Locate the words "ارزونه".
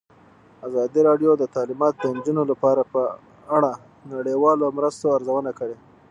5.17-5.51